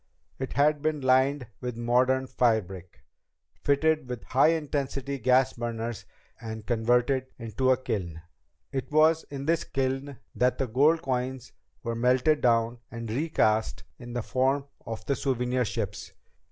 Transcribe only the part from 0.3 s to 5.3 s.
It had been lined with modern firebrick, fitted with high intensity